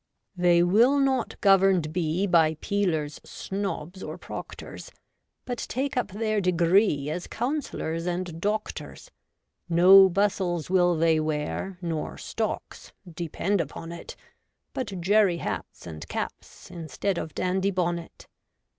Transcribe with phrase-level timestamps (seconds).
[0.35, 4.91] They will not governed be By peelers, snobs, or proctors,
[5.45, 9.11] But take up their degree As councillors and doctors.
[9.69, 11.77] No bustles will they wear.
[11.83, 14.15] Nor stocks, depend upon it;
[14.73, 18.25] But jerry hats and caps Instead of dandy bonnet.